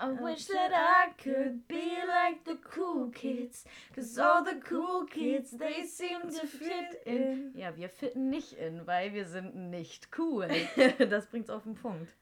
[0.00, 3.64] I wish that I could be like the cool kids.
[3.94, 7.52] Cause all the cool kids, they seem to fit in.
[7.56, 10.48] Ja, wir fitten nicht in, weil wir sind nicht cool.
[10.98, 12.14] das bringt's auf den Punkt.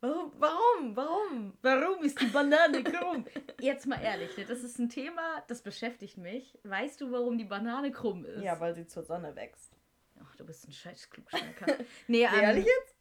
[0.00, 1.52] Warum, warum, warum?
[1.62, 3.24] Warum ist die Banane krumm?
[3.60, 6.58] Jetzt mal ehrlich, ne, das ist ein Thema, das beschäftigt mich.
[6.64, 8.42] Weißt du, warum die Banane krumm ist?
[8.42, 9.78] Ja, weil sie zur Sonne wächst.
[10.42, 11.66] Du bist ein scheiß Klugschnacker.
[12.08, 12.96] nee, ähm, Ehrlich jetzt?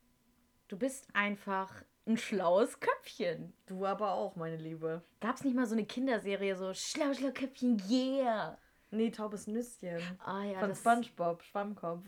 [0.68, 1.73] Du bist einfach
[2.05, 3.52] ein schlaues Köpfchen.
[3.66, 5.02] Du aber auch, meine Liebe.
[5.22, 8.59] Gab's nicht mal so eine Kinderserie, so schlau, schlau Köpfchen, yeah.
[8.91, 10.00] Nee, taubes Nüsschen.
[10.23, 12.05] Ah ja, Von Spongebob, Schwammkopf.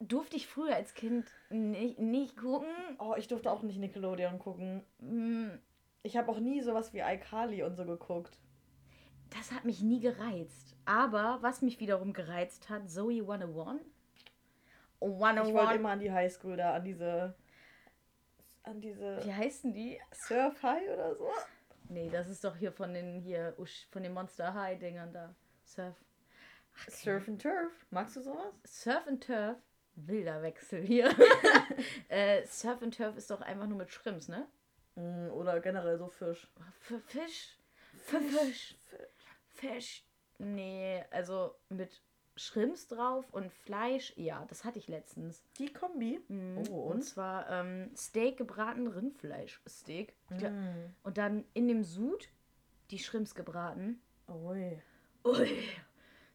[0.00, 2.70] durfte ich früher als Kind nicht, nicht gucken.
[2.98, 4.82] Oh, ich durfte auch nicht Nickelodeon gucken.
[4.98, 5.58] Mm,
[6.02, 8.38] Ich habe auch nie sowas wie iCarly und so geguckt.
[9.28, 10.74] Das hat mich nie gereizt.
[10.86, 13.82] Aber was mich wiederum gereizt hat, Zoe 101.
[15.04, 15.76] Ich wollte 101.
[15.76, 17.34] immer an die Highschool da, an diese.
[18.62, 19.24] an diese.
[19.24, 20.00] Wie heißen die?
[20.12, 21.30] Surf High oder so.
[21.88, 23.54] Nee, das ist doch hier von den hier
[23.90, 25.34] von den Monster High Dingern da.
[25.64, 25.94] Surf.
[26.76, 27.86] Ach, Surf and Turf.
[27.90, 28.54] Magst du sowas?
[28.64, 29.58] Surf and Turf.
[29.96, 31.14] Wilder Wechsel hier.
[32.08, 34.48] äh, Surf and Turf ist doch einfach nur mit Shrimps, ne?
[34.96, 36.48] Mm, Oder generell so Fisch.
[36.80, 37.58] Für Fisch.
[38.04, 38.76] Für Fisch.
[39.52, 40.04] Fisch.
[40.38, 42.02] Nee, also mit
[42.36, 44.12] Shrimps drauf und Fleisch.
[44.16, 45.42] Ja, das hatte ich letztens.
[45.58, 46.20] Die Kombi.
[46.28, 46.64] Mhm.
[46.70, 46.94] Oh, und?
[46.96, 47.02] und?
[47.02, 50.14] zwar ähm, Steak gebraten, Rindfleischsteak.
[50.30, 50.92] Mm.
[51.02, 52.28] Und dann in dem Sud
[52.90, 54.00] die Shrimps gebraten.
[54.28, 54.80] Ui.
[55.24, 55.58] Ui,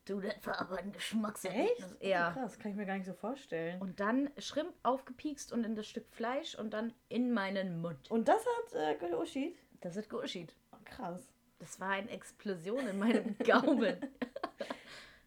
[0.05, 1.95] du, das war aber ein Geschmackserlebnis.
[2.01, 2.31] Oh, Ja.
[2.31, 3.79] krass, kann ich mir gar nicht so vorstellen.
[3.81, 8.09] Und dann Shrimp aufgepiekst und in das Stück Fleisch und dann in meinen Mund.
[8.09, 9.57] Und das hat äh, Geoshit?
[9.81, 10.53] Das ist Guschied.
[10.71, 11.29] Oh, krass.
[11.59, 13.97] Das war eine Explosion in meinem Gaumen.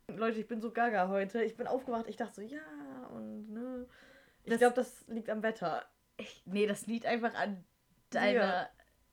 [0.08, 1.42] Leute, ich bin so gaga heute.
[1.42, 2.60] Ich bin aufgewacht, ich dachte so, ja,
[3.12, 3.86] und ne.
[4.44, 5.84] Ich glaube, das liegt am Wetter.
[6.16, 7.64] Ich, nee, das liegt einfach an
[8.10, 8.68] deiner.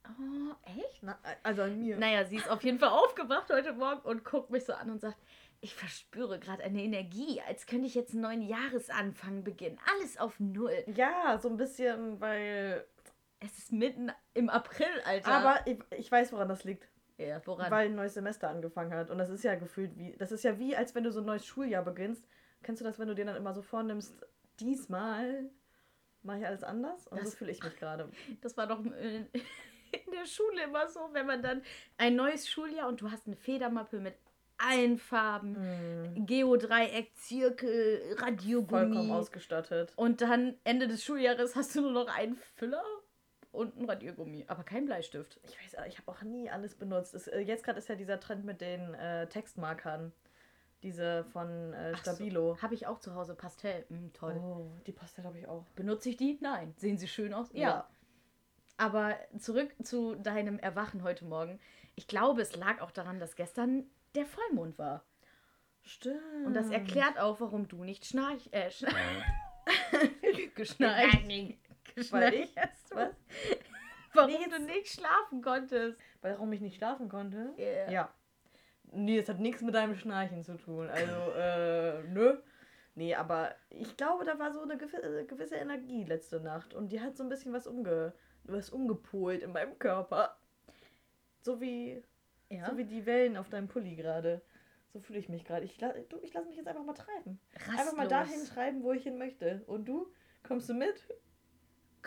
[0.05, 1.03] Oh, echt?
[1.03, 1.97] Na, also an mir.
[1.97, 5.01] Naja, sie ist auf jeden Fall aufgewacht heute Morgen und guckt mich so an und
[5.01, 5.17] sagt,
[5.61, 9.77] ich verspüre gerade eine Energie, als könnte ich jetzt einen neuen Jahresanfang beginnen.
[9.93, 10.83] Alles auf Null.
[10.87, 12.85] Ja, so ein bisschen, weil.
[13.41, 15.31] Es ist mitten im April, Alter.
[15.31, 16.89] Aber ich, ich weiß, woran das liegt.
[17.19, 17.69] Ja, woran?
[17.69, 19.09] Weil ein neues Semester angefangen hat.
[19.11, 20.15] Und das ist ja gefühlt wie.
[20.17, 22.25] Das ist ja wie, als wenn du so ein neues Schuljahr beginnst.
[22.63, 24.25] Kennst du das, wenn du dir dann immer so vornimmst,
[24.59, 25.49] diesmal
[26.23, 27.07] mache ich alles anders?
[27.07, 28.09] Und Das- so fühle ich mich gerade.
[28.41, 28.91] Das war doch in,
[29.91, 31.61] in der Schule immer so, wenn man dann
[31.97, 34.15] ein neues Schuljahr und du hast eine Federmappe mit
[34.57, 35.55] allen Farben,
[36.25, 39.11] Geodreieck, Zirkel, Vollkommen Radiogummi.
[39.11, 39.93] ausgestattet.
[39.95, 42.83] Und dann Ende des Schuljahres hast du nur noch einen Füller
[43.59, 45.37] und einen Radiergummi, aber kein Bleistift.
[45.43, 47.13] Ich weiß, ich habe auch nie alles benutzt.
[47.13, 50.13] Es, äh, jetzt gerade ist ja dieser Trend mit den äh, Textmarkern.
[50.81, 52.11] Diese von äh, Ach so.
[52.13, 52.57] Stabilo.
[52.61, 53.85] Habe ich auch zu Hause Pastell.
[53.89, 54.39] Hm, toll.
[54.41, 55.65] Oh, die Pastell habe ich auch.
[55.75, 56.37] Benutze ich die?
[56.39, 56.73] Nein.
[56.77, 57.49] Sehen sie schön aus?
[57.51, 57.59] Ja.
[57.59, 57.89] Ja.
[58.77, 61.59] Aber zurück zu deinem Erwachen heute Morgen.
[61.95, 63.83] Ich glaube, es lag auch daran, dass gestern
[64.15, 65.03] der Vollmond war.
[65.81, 66.45] Stimmt.
[66.45, 68.47] Und das erklärt auch, warum du nicht schnarch...
[68.51, 68.89] Äh, schna
[70.55, 71.27] geschnarcht.
[72.11, 72.55] Weil ich?
[72.57, 72.95] hast.
[72.95, 73.09] Was?
[74.13, 75.99] Warum Nee, du jetzt- nicht schlafen konntest.
[76.21, 77.53] Warum ich nicht schlafen konnte?
[77.57, 77.89] Ja.
[77.91, 78.13] Ja.
[78.91, 80.89] Nee, das hat nichts mit deinem Schnarchen zu tun.
[80.89, 82.37] Also, äh, nö.
[82.95, 86.73] Nee, aber ich glaube, da war so eine gewisse, gewisse Energie letzte Nacht.
[86.73, 88.13] Und die hat so ein bisschen was, umge,
[88.45, 90.35] was umgepolt in meinem Körper.
[91.41, 92.03] So wie,
[92.49, 92.65] Ja.
[92.69, 94.41] so wie die Wellen auf deinem Pulli gerade.
[94.91, 95.65] So fühle ich mich gerade.
[95.65, 97.39] Ich, la- du, ich lasse mich jetzt einfach mal treiben.
[97.69, 98.09] Einfach mal Rastlos.
[98.09, 99.61] dahin treiben, wo ich hin möchte.
[99.67, 100.11] Und du?
[100.41, 100.95] Kommst du mit?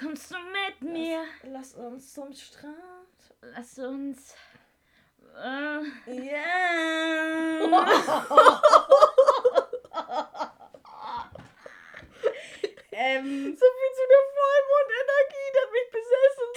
[0.03, 1.25] Kommst du mit mir?
[1.45, 2.75] Lass uns zum Strand.
[3.41, 4.35] Lass uns...
[5.37, 6.41] Äh, Ja.
[12.93, 16.51] ähm, So viel zu der Vollmondenergie, die hat mich besessen.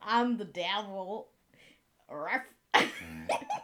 [0.00, 1.28] I'm the devil.
[2.08, 2.46] Ruff.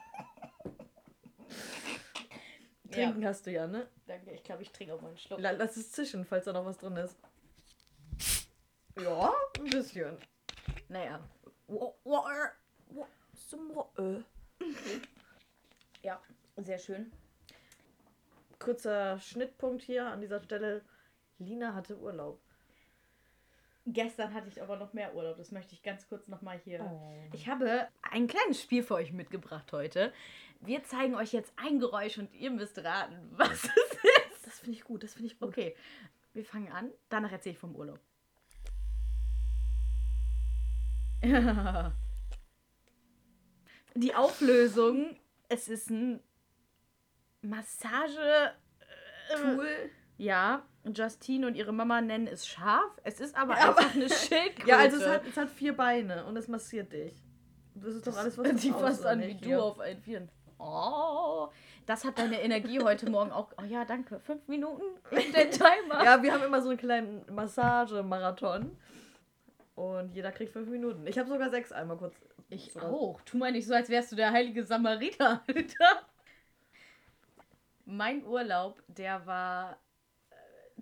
[2.91, 3.89] Trinken hast du ja, ne?
[4.07, 5.41] Danke, ich glaube, ich trinke auch mal einen Schluck.
[5.41, 7.17] La- Lass es zischen, falls da noch was drin ist.
[9.00, 10.17] Ja, ein bisschen.
[10.88, 11.21] Naja,
[13.99, 14.21] Äh.
[16.03, 16.21] ja,
[16.56, 17.12] sehr schön.
[18.59, 20.82] Kurzer Schnittpunkt hier an dieser Stelle.
[21.39, 22.41] Lina hatte Urlaub.
[23.88, 25.37] Gestern hatte ich aber noch mehr Urlaub.
[25.37, 26.81] Das möchte ich ganz kurz nochmal hier.
[26.81, 27.12] Oh.
[27.33, 30.12] Ich habe ein kleines Spiel für euch mitgebracht heute.
[30.61, 34.44] Wir zeigen euch jetzt ein Geräusch und ihr müsst raten, was es ist.
[34.44, 35.50] Das finde ich gut, das finde ich gut.
[35.50, 35.77] Okay,
[36.35, 36.91] wir fangen an.
[37.09, 38.00] Danach erzähle ich vom Urlaub.
[43.94, 45.17] Die Auflösung,
[45.49, 46.21] es ist ein
[47.41, 48.53] Massage...
[50.17, 52.91] Ja, Justine und ihre Mama nennen es scharf.
[53.05, 54.69] Es ist aber ja, einfach eine Schildkröte.
[54.69, 57.15] Ja, also es hat, es hat vier Beine und es massiert dich.
[57.75, 60.31] Das ist doch alles, was du Sieht fast an wie du auf allen Vieren.
[60.59, 61.49] Oh,
[61.85, 63.53] das hat deine Energie heute Morgen auch.
[63.61, 64.19] Oh ja, danke.
[64.21, 66.03] Fünf Minuten in den Timer.
[66.03, 68.77] ja, wir haben immer so einen kleinen Massagemarathon.
[69.75, 71.07] Und jeder kriegt fünf Minuten.
[71.07, 72.15] Ich habe sogar sechs einmal kurz.
[72.49, 72.91] Ich sogar.
[72.91, 73.21] auch.
[73.27, 76.07] Tu mal nicht so, als wärst du der heilige Samariter, Alter.
[77.85, 79.79] Mein Urlaub, der war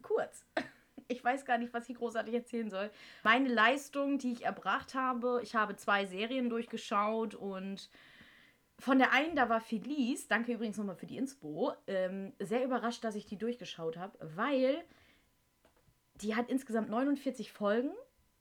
[0.05, 0.47] kurz.
[1.07, 2.91] Ich weiß gar nicht, was ich großartig erzählen soll.
[3.25, 7.91] Meine Leistung, die ich erbracht habe, ich habe zwei Serien durchgeschaut und
[8.79, 13.05] von der einen, da war Felice, danke übrigens nochmal für die Inspo, ähm, sehr überrascht,
[13.05, 14.83] dass ich die durchgeschaut habe, weil
[16.15, 17.91] die hat insgesamt 49 Folgen,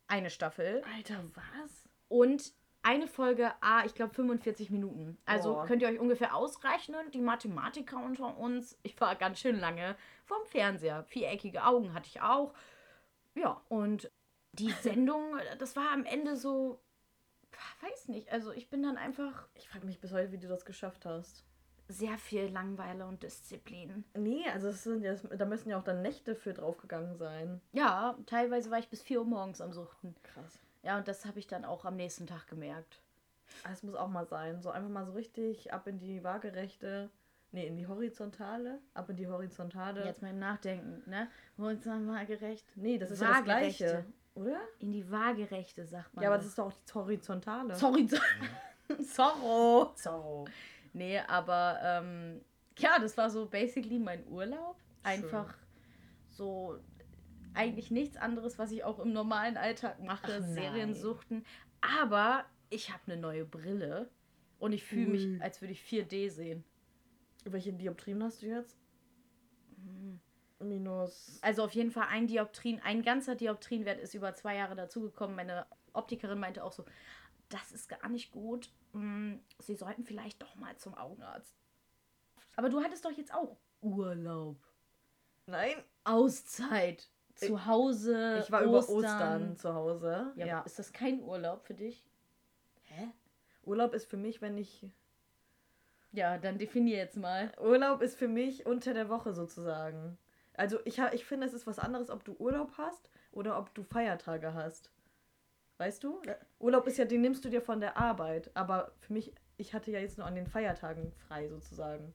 [0.07, 0.83] eine Staffel.
[0.95, 1.89] Alter, was?
[2.07, 5.17] Und eine Folge, ah, ich glaube 45 Minuten.
[5.25, 5.65] Also oh.
[5.65, 8.77] könnt ihr euch ungefähr ausrechnen, die Mathematiker unter uns.
[8.83, 9.95] Ich war ganz schön lange
[10.25, 11.03] vorm Fernseher.
[11.05, 12.53] Viereckige Augen hatte ich auch.
[13.35, 14.11] Ja, und
[14.51, 16.79] die Sendung, das war am Ende so
[17.81, 18.31] weiß nicht.
[18.31, 19.47] Also ich bin dann einfach.
[19.55, 21.43] Ich frage mich bis heute, wie du das geschafft hast.
[21.89, 24.05] Sehr viel Langweile und Disziplin.
[24.15, 27.61] Nee, also es sind ja, da müssen ja auch dann Nächte für draufgegangen sein.
[27.73, 30.15] Ja, teilweise war ich bis 4 Uhr morgens am Suchten.
[30.23, 30.59] Krass.
[30.83, 33.01] Ja, und das habe ich dann auch am nächsten Tag gemerkt.
[33.63, 34.61] Das muss auch mal sein.
[34.61, 37.09] So einfach mal so richtig ab in die waagerechte.
[37.51, 38.79] Nee, in die horizontale.
[38.93, 40.03] Ab in die horizontale.
[40.05, 41.29] Jetzt mal im Nachdenken, ne?
[41.57, 42.65] Horizontal waagerecht.
[42.75, 44.05] Nee, das ist ja das Gleiche.
[44.35, 44.59] Oder?
[44.79, 46.23] In die waagerechte, sagt man.
[46.23, 47.75] Ja, aber das ist doch auch die horizontale.
[49.13, 49.93] Zorro.
[49.95, 50.45] Zorro.
[50.93, 52.41] Nee, aber ähm,
[52.77, 54.75] ja, das war so basically mein Urlaub.
[55.03, 56.31] Einfach Schön.
[56.31, 56.79] so
[57.55, 61.45] eigentlich nichts anderes, was ich auch im normalen Alltag mache, Ach, Serien suchten.
[61.81, 64.09] Aber ich habe eine neue Brille
[64.59, 66.63] und ich fühle mich, als würde ich 4D sehen.
[67.45, 68.77] Welche Dioptrien hast du jetzt?
[69.75, 70.19] Hm.
[70.59, 71.39] Minus.
[71.41, 75.35] Also auf jeden Fall ein Dioptrin, ein ganzer Dioptrinwert ist über zwei Jahre dazugekommen.
[75.35, 76.85] Meine Optikerin meinte auch so,
[77.49, 78.71] das ist gar nicht gut.
[78.93, 81.55] Hm, Sie sollten vielleicht doch mal zum Augenarzt.
[82.55, 84.57] Aber du hattest doch jetzt auch Urlaub.
[85.45, 85.75] Nein.
[86.03, 87.09] Auszeit.
[87.35, 88.39] Zu Hause.
[88.43, 88.69] Ich war Ostern.
[88.69, 90.33] über Ostern zu Hause.
[90.35, 90.61] Ja, ja.
[90.61, 92.05] Ist das kein Urlaub für dich?
[92.83, 93.09] Hä?
[93.63, 94.85] Urlaub ist für mich, wenn ich.
[96.11, 97.51] Ja, dann definier jetzt mal.
[97.59, 100.17] Urlaub ist für mich unter der Woche sozusagen.
[100.53, 103.81] Also ich, ich finde, es ist was anderes, ob du Urlaub hast oder ob du
[103.81, 104.91] Feiertage hast.
[105.77, 106.21] Weißt du?
[106.59, 108.51] Urlaub ist ja, den nimmst du dir von der Arbeit.
[108.53, 112.13] Aber für mich, ich hatte ja jetzt nur an den Feiertagen frei sozusagen.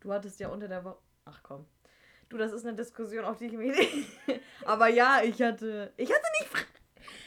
[0.00, 0.98] Du hattest ja unter der Woche.
[1.24, 1.66] Ach komm.
[2.28, 4.20] Du, das ist eine Diskussion, auf die ich mich nicht.
[4.64, 5.92] aber ja, ich hatte.
[5.96, 6.66] Ich hatte nicht.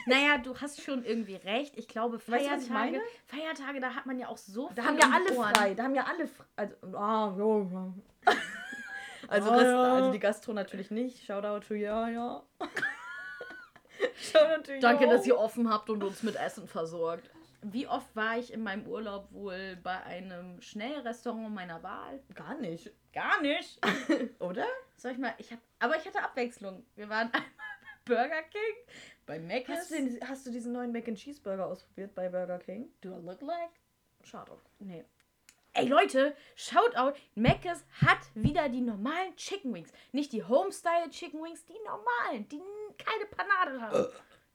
[0.06, 1.78] Naja, du hast schon irgendwie recht.
[1.78, 5.10] Ich glaube, Feiertage, weißt du, Feiertage, da hat man ja auch so Da haben ja
[5.14, 5.56] alle Ohren.
[5.56, 5.74] frei.
[5.74, 6.46] Da haben ja alle frei.
[6.56, 7.94] Also, ah, oh, oh.
[9.28, 9.94] Also, oh, ja.
[9.94, 11.26] also die Gastro natürlich nicht.
[11.26, 12.44] Shoutout to ja, ja.
[14.16, 17.30] Shoutout to Danke, dass ihr offen habt und uns mit Essen versorgt.
[17.64, 22.22] Wie oft war ich in meinem Urlaub wohl bei einem Schnellrestaurant meiner Wahl?
[22.34, 22.92] Gar nicht.
[23.14, 23.80] Gar nicht.
[24.40, 24.66] Oder?
[24.98, 26.84] Soll ich mal, ich hab, aber ich hatte Abwechslung.
[26.96, 27.50] Wir waren einmal
[28.06, 28.98] bei Burger King,
[29.28, 29.68] bei Mac.
[29.68, 29.94] Hast,
[30.28, 32.90] hast du diesen neuen Mac and Cheeseburger ausprobiert bei Burger King?
[33.02, 33.70] Do I look like?
[34.24, 34.58] Schade.
[34.80, 35.06] Nee.
[35.74, 39.92] Ey Leute, schaut out, Mc's hat wieder die normalen Chicken Wings.
[40.12, 42.62] Nicht die Homestyle Chicken Wings, die normalen, die
[42.98, 44.08] keine Panade haben.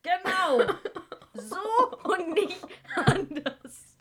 [0.02, 0.74] genau.
[1.38, 3.96] so und nicht anders.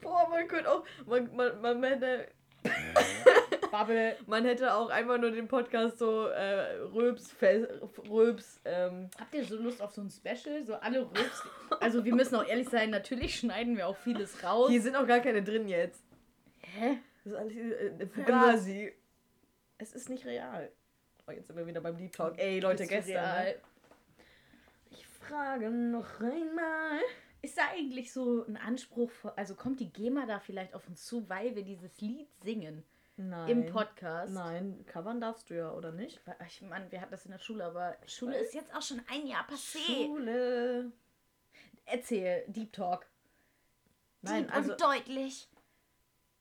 [0.00, 2.28] Boah, man könnte auch, man, man, man hätte
[3.70, 4.16] Bubble.
[4.26, 7.34] Man hätte auch einfach nur den Podcast so äh, Röps,
[8.08, 8.60] Röps.
[8.64, 9.10] Ähm.
[9.18, 10.64] Habt ihr so Lust auf so ein Special?
[10.64, 11.42] So alle Röps.
[11.80, 14.70] Also wir müssen auch ehrlich sein, natürlich schneiden wir auch vieles raus.
[14.70, 16.02] Hier sind auch gar keine drin jetzt.
[16.60, 16.98] Hä?
[17.24, 18.92] Das ist alles äh, Fantasie.
[19.78, 20.70] Es ist nicht real.
[21.26, 22.38] Oh, jetzt sind wir wieder beim Deep Talk.
[22.38, 23.44] Ey, Leute, gestern.
[23.44, 23.54] Ne?
[25.28, 27.00] Ich frage noch einmal.
[27.42, 31.28] Ist da eigentlich so ein Anspruch, also kommt die GEMA da vielleicht auf uns zu,
[31.28, 32.82] weil wir dieses Lied singen?
[33.18, 33.48] Nein.
[33.50, 34.32] Im Podcast.
[34.32, 36.18] Nein, covern darfst du ja, oder nicht?
[36.46, 39.26] Ich meine, wir hatten das in der Schule, aber Schule ist jetzt auch schon ein
[39.26, 40.06] Jahr passé.
[40.06, 40.92] Schule.
[41.84, 43.06] Erzähl, Deep Talk.
[44.22, 45.46] Nein, Deep also und deutlich.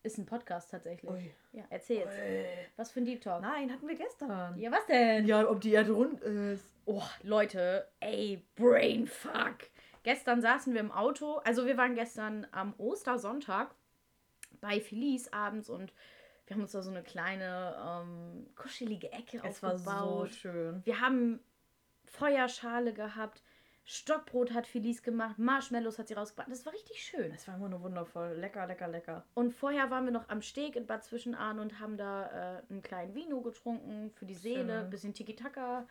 [0.08, 1.12] Ist ein Podcast tatsächlich.
[1.12, 1.32] Ui.
[1.52, 2.18] Ja, erzähl jetzt.
[2.18, 2.46] Ui.
[2.78, 3.42] Was für ein Deep Talk?
[3.42, 4.58] Nein, hatten wir gestern.
[4.58, 5.28] Ja, was denn?
[5.28, 6.64] Ja, ob die Erde rund ist.
[6.86, 9.58] Oh, Leute, ey, Brainfuck.
[10.04, 13.76] Gestern saßen wir im Auto, also wir waren gestern am Ostersonntag
[14.62, 15.92] bei Felice abends und
[16.46, 19.76] wir haben uns da so eine kleine ähm, kuschelige Ecke es aufgebaut.
[19.76, 20.82] Es war so schön.
[20.86, 21.42] Wir haben
[22.06, 23.44] Feuerschale gehabt,
[23.90, 26.52] Stockbrot hat Felice gemacht, Marshmallows hat sie rausgebracht.
[26.52, 27.32] Das war richtig schön.
[27.32, 28.34] Es war immer nur wundervoll.
[28.34, 29.24] Lecker, lecker, lecker.
[29.34, 32.82] Und vorher waren wir noch am Steg in Bad Zwischenahn und haben da äh, einen
[32.82, 35.88] kleinen Vino getrunken für die Seele, ein bisschen Tiki-Taka.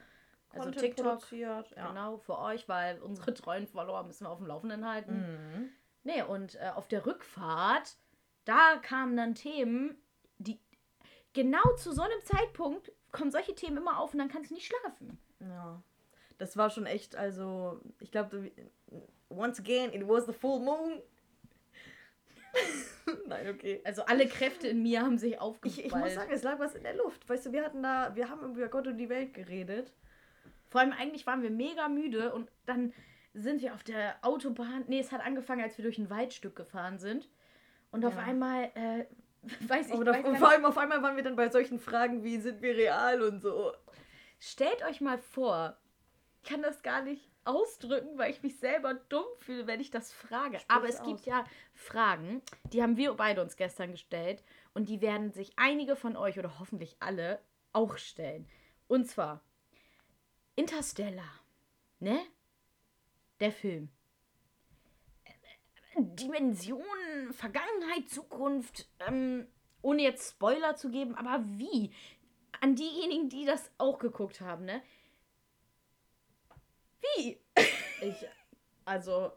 [0.51, 1.07] Also TikTok.
[1.07, 1.89] produziert, ja.
[1.89, 5.15] Genau, für euch, weil unsere treuen Follower müssen wir auf dem Laufenden halten.
[5.17, 5.71] Mhm.
[6.05, 7.97] Nee, und äh, auf der Rückfahrt,
[8.45, 9.97] da kamen dann Themen,
[10.37, 10.61] die
[11.33, 14.67] genau zu so einem Zeitpunkt kommen solche Themen immer auf und dann kannst du nicht
[14.67, 15.19] schlafen.
[15.41, 15.83] Ja.
[16.39, 18.51] Das war schon echt, also, ich glaube,
[19.31, 21.01] once again, it was the full moon.
[23.27, 23.81] Nein, okay.
[23.85, 25.87] Also alle Kräfte in mir haben sich Ich, aufgeballt.
[25.87, 27.29] ich muss sagen, es lag was in der Luft.
[27.29, 29.93] Weißt du, wir hatten da, wir haben über Gott und die Welt geredet.
[30.69, 32.93] Vor allem eigentlich waren wir mega müde und dann
[33.35, 34.85] sind wir auf der Autobahn.
[34.89, 37.29] Nee, es hat angefangen, als wir durch ein Waldstück gefahren sind.
[37.93, 38.23] Und auf Ja.
[38.23, 39.05] einmal, äh,
[39.69, 42.25] weiß ich Aber weiß nicht- vor allem auf einmal waren wir dann bei solchen Fragen
[42.25, 43.73] wie, sind wir real und so.
[44.41, 45.86] Stellt euch mal vor, ich
[46.47, 50.59] kann das gar nicht ausdrücken, weil ich mich selber dumm fühle, wenn ich das frage.
[50.59, 51.07] Sprich Aber es aus.
[51.07, 54.43] gibt ja Fragen, die haben wir beide uns gestern gestellt
[54.75, 57.41] und die werden sich einige von euch oder hoffentlich alle
[57.73, 58.49] auch stellen.
[58.89, 59.43] Und zwar
[60.57, 61.41] Interstellar,
[62.01, 62.19] ne?
[63.41, 63.91] Der Film.
[65.99, 69.47] Dimensionen, Vergangenheit, Zukunft, ähm,
[69.83, 71.91] ohne jetzt Spoiler zu geben, aber wie?
[72.61, 74.83] An diejenigen, die das auch geguckt haben, ne?
[77.01, 77.41] Wie?
[78.03, 78.27] Ich,
[78.85, 79.33] also,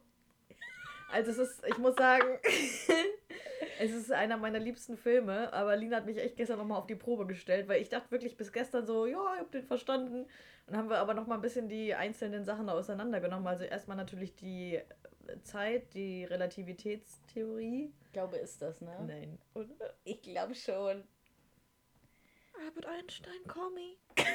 [1.12, 2.40] also es ist, ich muss sagen,
[3.80, 6.96] es ist einer meiner liebsten Filme, aber Lina hat mich echt gestern nochmal auf die
[6.96, 10.28] Probe gestellt, weil ich dachte wirklich bis gestern so, ja, ich hab den verstanden.
[10.68, 13.48] Und haben wir aber nochmal ein bisschen die einzelnen Sachen auseinandergenommen.
[13.48, 17.92] Also erstmal natürlich die äh, Zeit, die Relativitätstheorie.
[18.04, 18.96] Ich glaube, ist das, ne?
[19.08, 19.40] Nein.
[19.56, 19.96] Oder?
[20.04, 21.04] Ich glaube schon.
[22.66, 23.96] Albert Einstein, call me.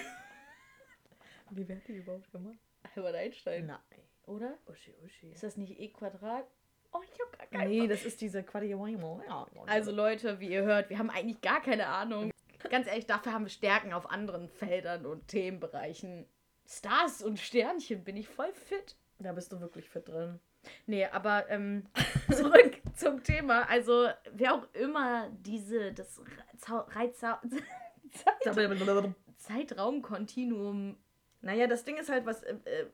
[1.50, 2.58] Wie wird die überhaupt gemacht?
[2.94, 3.66] Albert Einstein.
[3.66, 3.78] Nein.
[4.26, 4.58] Oder?
[4.66, 5.30] Uschi, Uschi.
[5.32, 6.46] Ist das nicht E Quadrat?
[6.92, 9.20] Oh, ich habe gar keine Nee, das ist diese Quadriwimo.
[9.26, 9.46] Ja.
[9.66, 12.30] Also Leute, wie ihr hört, wir haben eigentlich gar keine Ahnung.
[12.70, 16.26] Ganz ehrlich, dafür haben wir Stärken auf anderen Feldern und Themenbereichen.
[16.66, 18.96] Stars und Sternchen bin ich voll fit.
[19.18, 20.40] da bist du wirklich fit drin.
[20.86, 21.84] Nee, aber ähm,
[22.30, 23.68] zurück zum Thema.
[23.68, 26.20] Also, wer auch immer diese, das
[26.68, 27.42] Reiza
[28.12, 28.88] Zeit
[29.36, 30.96] Zeitraumkontinuum.
[31.44, 32.42] Naja, das Ding ist halt, was.
[32.42, 32.86] Äh, äh?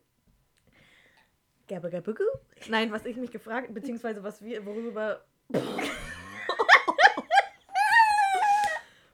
[2.68, 5.24] Nein, was ich mich gefragt, beziehungsweise was wir, worüber.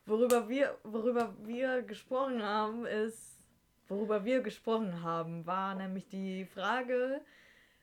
[0.07, 3.35] worüber wir, worüber wir gesprochen haben, ist.
[3.89, 7.21] Worüber wir gesprochen haben, war nämlich die Frage.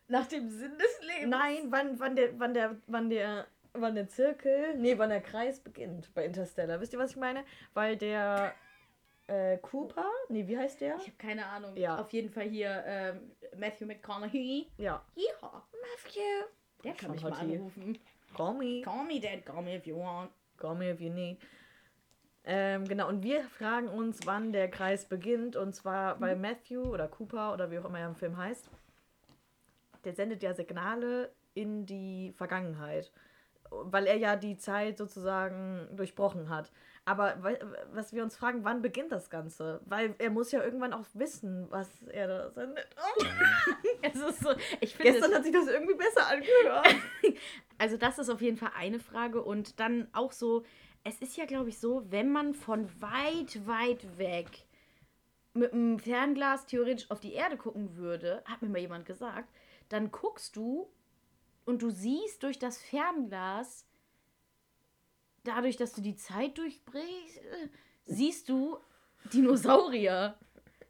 [0.08, 1.30] Nach dem Sinn des Lebens.
[1.30, 5.62] Nein, wann, wann der, wann der, wann der, wann der Zirkel, nee, wann der Kreis
[5.62, 6.82] beginnt bei Interstellar.
[6.82, 7.46] Wisst ihr, was ich meine?
[7.74, 8.54] Weil der
[9.28, 10.96] äh, Cooper, nee, wie heißt der?
[10.98, 11.76] Ich habe keine Ahnung.
[11.78, 12.00] Ja.
[12.00, 14.68] Auf jeden Fall hier ähm, Matthew McConaughey.
[14.78, 15.04] Ja.
[15.16, 15.64] Ja.
[15.72, 16.48] Matthew.
[16.84, 18.00] Der kann Schon mich mal anrufen.
[18.36, 18.82] Call me.
[18.82, 20.32] Call me dad, call me if you want.
[20.58, 21.40] Call me if you need.
[22.46, 25.56] Ähm, genau, und wir fragen uns, wann der Kreis beginnt.
[25.56, 28.70] Und zwar bei Matthew oder Cooper oder wie auch immer er im Film heißt.
[30.04, 33.12] Der sendet ja Signale in die Vergangenheit.
[33.70, 36.72] Weil er ja die Zeit sozusagen durchbrochen hat.
[37.06, 37.58] Aber wa-
[37.92, 39.82] was wir uns fragen, wann beginnt das Ganze?
[39.86, 42.88] Weil er muss ja irgendwann auch wissen, was er da sendet.
[42.98, 43.24] Oh,
[44.02, 46.88] Es ist so, ich finde, gestern hat sich das irgendwie besser angehört.
[47.78, 50.64] also das ist auf jeden Fall eine Frage und dann auch so,
[51.04, 54.48] es ist ja glaube ich so, wenn man von weit, weit weg
[55.54, 59.50] mit einem Fernglas theoretisch auf die Erde gucken würde, hat mir mal jemand gesagt,
[59.90, 60.90] dann guckst du
[61.66, 63.86] und du siehst durch das Fernglas,
[65.44, 67.70] dadurch, dass du die Zeit durchbrichst, äh,
[68.06, 68.78] siehst du
[69.32, 70.38] Dinosaurier.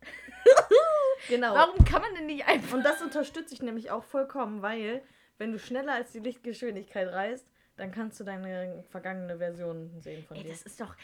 [1.27, 1.53] genau.
[1.53, 2.77] Warum kann man denn nicht einfach...
[2.77, 5.03] Und das unterstütze ich nämlich auch vollkommen, weil
[5.37, 10.37] wenn du schneller als die Lichtgeschwindigkeit reist, dann kannst du deine vergangene Version sehen von
[10.37, 10.49] Ey, dir.
[10.49, 10.95] das ist doch...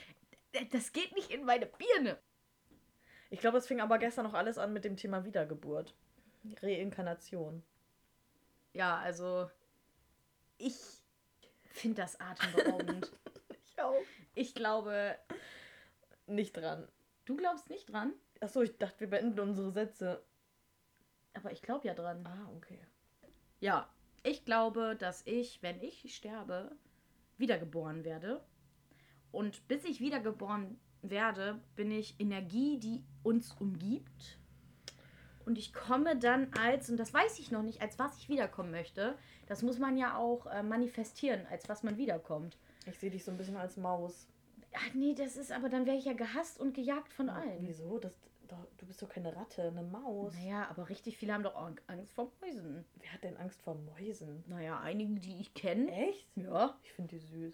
[0.72, 2.18] Das geht nicht in meine Birne.
[3.30, 5.94] Ich glaube, das fing aber gestern noch alles an mit dem Thema Wiedergeburt.
[6.64, 7.64] Reinkarnation.
[8.74, 9.50] Ja, also
[10.58, 10.76] ich
[11.72, 13.12] finde das atemberaubend.
[13.80, 14.02] Ich auch.
[14.36, 15.18] ich glaube,
[16.28, 16.88] Nicht dran.
[17.26, 20.24] du glaubst nicht dran, Achso, ich dachte, wir beenden unsere Sätze.
[21.34, 22.26] aber ich glaube ja dran.
[22.26, 22.80] Ah, okay.
[23.60, 23.90] Ja,
[24.24, 26.72] ich glaube, dass ich, wenn ich sterbe,
[27.38, 28.42] wiedergeboren werde.
[29.32, 34.38] Und bis ich wiedergeboren werde, bin ich Energie, die uns umgibt.
[35.46, 38.72] Und ich komme dann als, und das weiß ich noch nicht, als was ich wiederkommen
[38.72, 39.18] möchte.
[39.48, 42.58] Das muss man ja auch äh, manifestieren, als was man wiederkommt.
[42.90, 44.28] Ich sehe dich so ein bisschen als Maus.
[44.74, 47.66] Ach nee, das ist aber, dann wäre ich ja gehasst und gejagt von allen.
[47.66, 47.98] Wieso?
[47.98, 48.14] Das,
[48.48, 50.34] doch, du bist doch keine Ratte, eine Maus.
[50.36, 52.86] Naja, aber richtig viele haben doch auch Angst vor Mäusen.
[53.00, 54.44] Wer hat denn Angst vor Mäusen?
[54.48, 55.92] Naja, einige, die ich kenne.
[55.92, 56.28] Echt?
[56.36, 56.78] Ja.
[56.84, 57.54] Ich finde die süß.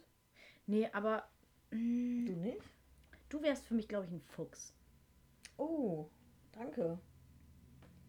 [0.68, 1.24] Nee, aber
[1.72, 2.62] mm, Du nicht?
[3.30, 4.74] du wärst für mich, glaube ich, ein Fuchs.
[5.58, 6.10] Oh,
[6.52, 6.98] danke.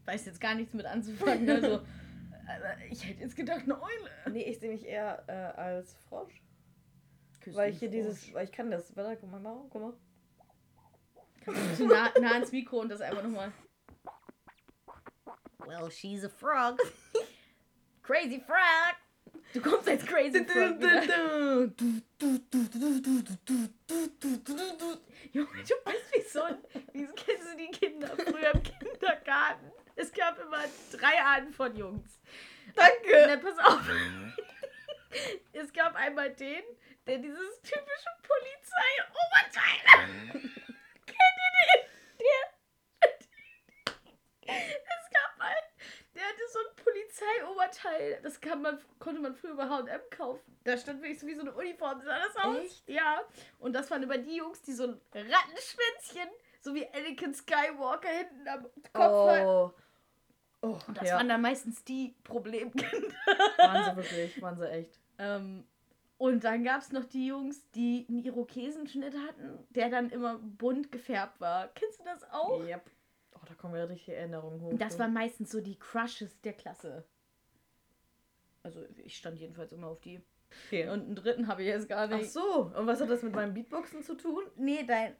[0.04, 1.48] Weiß jetzt gar nichts mit anzufangen.
[1.48, 4.32] Also, aber ich hätte jetzt gedacht, eine Eule.
[4.32, 6.42] Nee, ich sehe mich eher äh, als Frosch.
[7.46, 8.96] Küss weil ich hier dieses, weil ich kann das.
[8.96, 9.92] Warte, guck mal, mal, guck mal.
[11.44, 13.52] Kannst du nah, nah ans Mikro und das einfach nochmal.
[15.64, 16.80] Well, she's a frog.
[18.02, 18.96] Crazy Frog.
[19.52, 20.80] Du kommst als Crazy Frog.
[20.80, 21.70] wieder.
[25.32, 26.58] Junge, du bist wie so ein.
[26.92, 29.70] Wie kennst du die Kinder früher im Kindergarten?
[29.94, 32.18] Es gab immer drei Arten von Jungs.
[32.74, 33.24] Danke!
[33.28, 33.88] Na, pass auf.
[35.52, 36.62] Es gab einmal den,
[37.06, 39.82] der dieses typische Polizei-Oberteil.
[41.06, 41.82] Kennt ihr den?
[42.18, 42.44] Der.
[44.48, 45.66] Es gab einen,
[46.14, 48.20] der hatte so ein Polizeioberteil.
[48.22, 50.56] Das kann man, konnte man früher bei HM kaufen.
[50.64, 52.56] Da stand wirklich so wie so eine Uniform, sah das aus.
[52.58, 52.88] Echt?
[52.88, 53.22] Ja.
[53.58, 56.28] Und das waren immer die Jungs, die so ein Rattenschwänzchen,
[56.60, 59.46] so wie Anakin Skywalker hinten am Kopf hatten.
[59.46, 59.72] Oh.
[60.62, 61.16] Oh, Und das ja.
[61.16, 63.14] waren dann meistens die Problemkinder.
[63.58, 64.98] waren sie wirklich, waren sie echt.
[65.18, 65.66] Ähm,
[66.18, 70.90] und dann gab es noch die Jungs, die einen Irokesenschnitt hatten, der dann immer bunt
[70.90, 71.68] gefärbt war.
[71.74, 72.64] Kennst du das auch?
[72.64, 72.90] Yep.
[73.34, 74.72] Oh, da kommen wieder richtige Erinnerungen hoch.
[74.78, 75.00] Das du.
[75.00, 77.04] waren meistens so die Crushes der Klasse.
[78.62, 80.20] Also ich stand jedenfalls immer auf die.
[80.66, 80.88] okay.
[80.88, 82.32] Und einen dritten habe ich jetzt gar Ach nicht.
[82.32, 84.42] so, und was hat das mit meinem Beatboxen zu tun?
[84.56, 85.16] Nee, dein.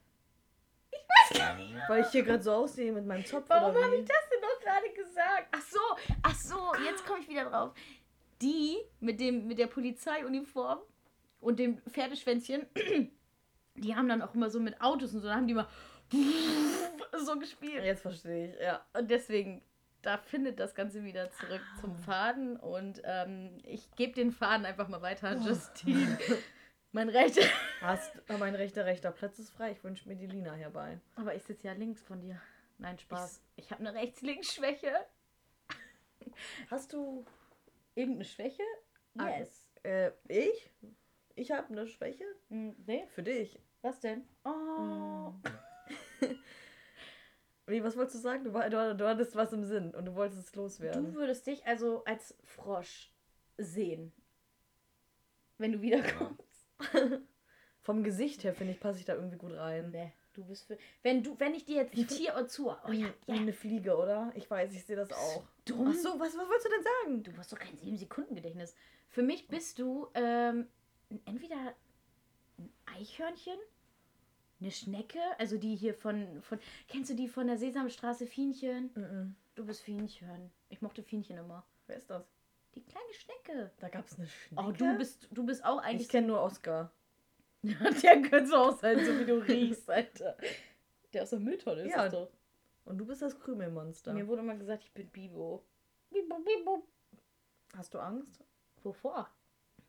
[1.88, 4.61] Weil ich hier gerade so aussehe mit meinem Zopf Warum habe ich das denn noch
[4.61, 5.49] gerade gesagt?
[5.53, 5.81] Ach so,
[6.23, 7.75] ach so, jetzt komme ich wieder drauf.
[8.43, 10.81] Die mit dem mit der Polizeiuniform
[11.40, 12.66] und dem Pferdeschwänzchen,
[13.75, 15.69] die haben dann auch immer so mit Autos und so, da haben die immer
[17.25, 17.85] so gespielt.
[17.85, 18.85] Jetzt verstehe ich, ja.
[18.93, 19.62] Und deswegen,
[20.02, 22.57] da findet das Ganze wieder zurück zum Faden.
[22.57, 26.19] Und ähm, ich gebe den Faden einfach mal weiter an Justine.
[26.93, 27.43] mein rechter.
[27.81, 29.73] Hast, oh, mein rechter, rechter Platz ist frei.
[29.73, 31.00] Ich wünsche mir die Lina herbei.
[31.16, 32.40] Aber ich sitze ja links von dir.
[32.78, 33.43] Nein, Spaß.
[33.57, 34.92] Ich habe eine Rechts-Links-Schwäche.
[36.70, 37.25] Hast du.
[37.96, 38.62] Irgendeine Schwäche?
[39.18, 39.68] Ah, Yes.
[39.82, 40.70] Äh, ich?
[41.35, 42.24] Ich habe eine Schwäche?
[42.48, 43.61] Hm, nee, Für dich.
[43.82, 44.22] was denn?
[44.44, 45.32] Oh.
[47.66, 48.44] Wie, was wolltest du sagen?
[48.44, 51.14] Du, du, du hattest was im Sinn und du wolltest es Du loswerden.
[51.14, 53.12] würdest dich also als Frosch
[53.59, 54.12] sehen.
[55.59, 56.68] Wenn du wiederkommst.
[57.82, 59.90] Vom Gesicht her, finde ich, passe ich da irgendwie gut rein.
[59.90, 60.79] Nee, du bist für.
[61.03, 62.70] Wenn du, wenn ich dir jetzt ein Ich Tier zu.
[62.70, 63.35] Oh Wie, ja, ja.
[63.35, 64.33] eine Fliege, oder?
[64.35, 65.44] Ich weiß, ich sehe das auch.
[65.64, 65.88] Dumm.
[65.90, 67.22] Ach so, was, was wolltest du denn sagen?
[67.22, 68.75] Du hast doch kein 7-Sekunden-Gedächtnis.
[69.09, 70.66] Für mich bist du ähm,
[71.25, 71.75] entweder
[72.59, 73.59] ein Eichhörnchen,
[74.61, 76.59] eine Schnecke, also die hier von, von.
[76.88, 78.90] Kennst du die von der Sesamstraße Fienchen?
[78.94, 79.35] Mhm.
[79.55, 80.51] Du bist Fienchen.
[80.68, 81.64] Ich mochte Fienchen immer.
[81.87, 82.25] Wer ist das?
[82.75, 83.70] Die kleine Schnecke.
[83.81, 84.66] Da gab es eine Schnecke.
[84.66, 86.09] Oh, du bist, du bist auch Ich eigentlich.
[86.09, 86.90] kenne nur Oscar.
[88.02, 90.37] der könnte so auch sein, so wie du riechst, Alter.
[91.12, 92.09] Der aus der Mülltonne ist Ja.
[92.09, 92.31] doch.
[92.85, 94.12] Und du bist das Krümelmonster.
[94.12, 95.64] Mir wurde mal gesagt, ich bin Bibo.
[96.11, 96.87] Bibo, Bibo.
[97.76, 98.44] Hast du Angst?
[98.83, 99.29] Wovor?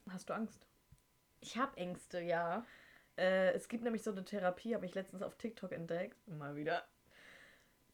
[0.09, 0.65] Hast du Angst?
[1.39, 2.65] Ich habe Ängste, ja.
[3.17, 6.27] Äh, es gibt nämlich so eine Therapie, habe ich letztens auf TikTok entdeckt.
[6.27, 6.83] Mal wieder.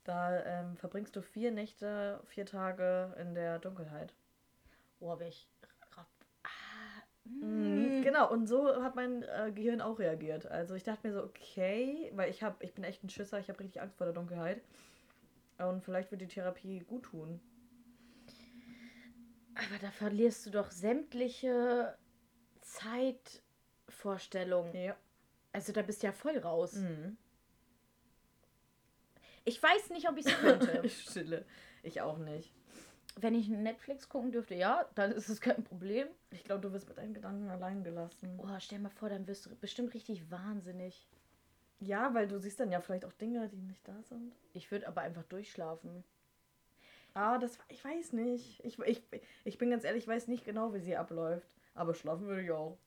[0.03, 4.13] Da ähm, verbringst du vier Nächte, vier Tage in der Dunkelheit.
[4.99, 5.47] Oh, welch.
[5.47, 5.52] Rapp.
[7.25, 7.99] Mhm.
[7.99, 8.03] Mm.
[8.03, 10.45] Genau, und so hat mein äh, Gehirn auch reagiert.
[10.45, 13.49] Also ich dachte mir so, okay, weil ich hab, ich bin echt ein Schisser, ich
[13.49, 14.61] habe richtig Angst vor der Dunkelheit.
[15.57, 17.39] Und vielleicht wird die Therapie gut tun.
[19.55, 21.95] Aber da verlierst du doch sämtliche
[22.61, 24.75] Zeitvorstellungen.
[24.75, 24.97] Ja.
[25.51, 26.73] Also da bist du ja voll raus.
[26.73, 27.17] Mhm.
[29.45, 30.81] Ich weiß nicht, ob ich es könnte.
[30.83, 31.45] Ich stille.
[31.83, 32.51] Ich auch nicht.
[33.19, 36.07] Wenn ich Netflix gucken dürfte, ja, dann ist es kein Problem.
[36.31, 38.39] Ich glaube, du wirst mit deinen Gedanken allein gelassen.
[38.41, 41.07] Oh, stell mal vor, dann wirst du bestimmt richtig wahnsinnig.
[41.79, 44.33] Ja, weil du siehst dann ja vielleicht auch Dinge, die nicht da sind.
[44.53, 46.03] Ich würde aber einfach durchschlafen.
[47.13, 48.63] Ah, das ich weiß nicht.
[48.63, 49.03] Ich, ich,
[49.43, 51.55] ich bin ganz ehrlich, ich weiß nicht genau, wie sie abläuft.
[51.75, 52.77] Aber schlafen würde ich auch.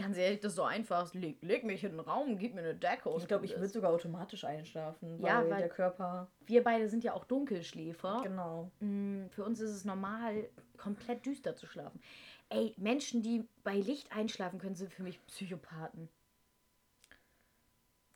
[0.00, 1.12] Ganz ehrlich, das ist so einfach.
[1.14, 3.08] Leg, leg mich in den Raum, gib mir eine Decke.
[3.08, 6.28] Und Ich glaube, ich würde sogar automatisch einschlafen, weil, Ja, weil- der Körper.
[6.46, 8.20] Wir beide sind ja auch Dunkelschläfer.
[8.22, 8.70] Genau.
[8.80, 12.00] Mm, Für uns ist es normal, komplett düster zu schlafen.
[12.48, 16.08] Ey, Menschen, die bei Licht einschlafen können, sind für mich Psychopathen.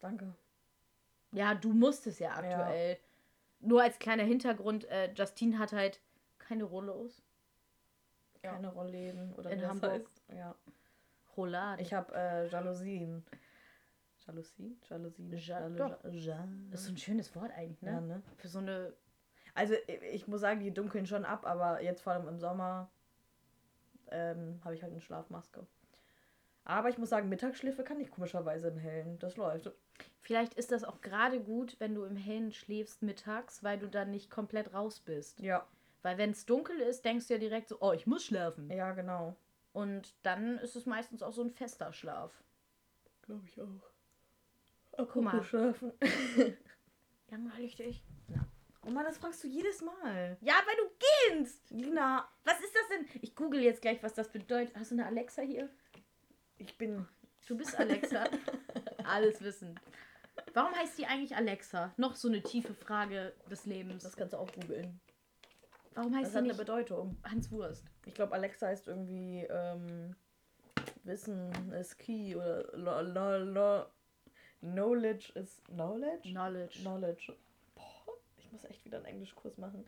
[0.00, 0.34] Danke.
[1.32, 2.98] Ja, du musst es ja aktuell.
[3.60, 6.00] Nur als kleiner Hintergrund, äh, Justine hat halt
[6.38, 7.22] keine Rollos.
[8.42, 8.52] Ja.
[8.52, 9.90] Keine Rollläden oder In Hamburg.
[9.92, 10.22] heißt.
[10.36, 10.54] Ja.
[11.36, 11.80] Rolladen.
[11.84, 13.24] Ich habe äh, Jalousien.
[14.26, 14.76] Jalousie?
[14.88, 15.34] Jalousie?
[15.36, 16.02] Ja, doch.
[16.10, 16.48] Ja.
[16.70, 17.90] Das ist so ein schönes Wort eigentlich, ne?
[17.90, 18.22] Ja, ne?
[18.36, 18.92] Für so eine.
[19.54, 22.90] Also ich- ich muss sagen, die dunkeln schon ab, aber jetzt vor allem im Sommer
[24.10, 25.66] ähm, habe ich halt eine Schlafmaske.
[26.64, 29.18] Aber ich muss sagen, Mittagsschläfe kann ich komischerweise im Hellen.
[29.18, 29.70] Das läuft.
[30.20, 34.10] Vielleicht ist das auch gerade gut, wenn du im Hellen schläfst mittags, weil du dann
[34.10, 35.40] nicht komplett raus bist.
[35.40, 35.66] Ja.
[36.02, 38.70] Weil wenn es dunkel ist, denkst du ja direkt so, oh, ich muss schlafen.
[38.70, 39.36] Ja, genau.
[39.74, 42.32] Und dann ist es meistens auch so ein fester Schlaf.
[43.22, 43.90] Glaube ich auch.
[44.96, 45.42] Guck mal.
[45.42, 45.92] Schlafen.
[47.30, 48.02] Langweilig dich.
[48.86, 50.36] Oh Mann, das fragst du jedes Mal.
[50.40, 51.70] Ja, weil du gehst.
[51.70, 53.20] Lina, Was ist das denn?
[53.20, 54.76] Ich google jetzt gleich, was das bedeutet.
[54.76, 55.68] Hast du eine Alexa hier?
[56.56, 57.06] ich bin.
[57.46, 58.24] Du bist Alexa.
[59.04, 59.78] Alles wissen.
[60.52, 61.92] Warum heißt die eigentlich Alexa?
[61.96, 64.04] Noch so eine tiefe Frage des Lebens.
[64.04, 65.00] Das kannst du auch googeln.
[65.94, 67.16] Warum Das heißt hat sie eine nicht Bedeutung.
[67.24, 67.84] Hans Wurst?
[68.06, 70.14] Ich glaube, Alexa heißt irgendwie ähm,
[71.04, 73.86] Wissen ist key oder lo, lo, lo,
[74.60, 76.30] Knowledge is Knowledge?
[76.30, 76.80] Knowledge.
[76.80, 77.32] Knowledge.
[77.74, 79.84] Boah, ich muss echt wieder einen Englischkurs machen.